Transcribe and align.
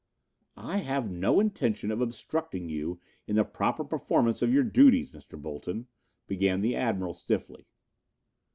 "I 0.57 0.77
have 0.77 1.11
no 1.11 1.39
intention 1.39 1.91
in 1.91 2.01
obstructing 2.01 2.69
you 2.69 2.99
in 3.27 3.35
the 3.35 3.45
proper 3.45 3.83
performance 3.83 4.41
of 4.41 4.51
your 4.51 4.63
duties, 4.63 5.11
Mr. 5.11 5.39
Bolton," 5.39 5.89
began 6.25 6.61
the 6.61 6.75
Admiral 6.75 7.13
stiffly. 7.13 7.67